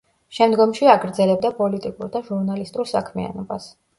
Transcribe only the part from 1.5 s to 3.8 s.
პოლიტიკურ და ჟურნალისტურ საქმიანობას.